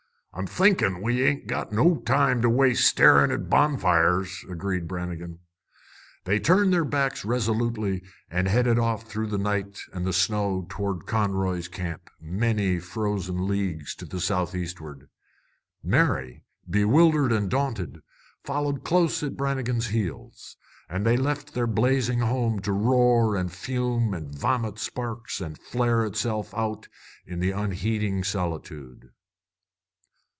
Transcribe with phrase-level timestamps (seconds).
[0.33, 5.39] "I'm thinkin' we ain't got no time to waste starin' at bonfires," agreed Brannigan.
[6.23, 11.05] They turned their backs resolutely and headed off through the night and the snow toward
[11.05, 15.09] Conroy's Camp, many frozen leagues to the south eastward.
[15.83, 17.99] Mary, bewildered and daunted,
[18.45, 20.55] followed close at Brannigan's heels.
[20.87, 26.05] And they left their blazing home to roar and fume and vomit sparks and flare
[26.05, 26.87] itself out
[27.27, 29.09] in the unheeding solitude.